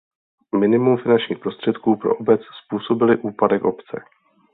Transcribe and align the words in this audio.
Minimum 0.59 0.97
finančních 0.97 1.39
prostředků 1.39 1.95
pro 1.95 2.15
obec 2.17 2.41
způsobily 2.65 3.17
úpadek 3.17 3.63
obce. 3.63 4.01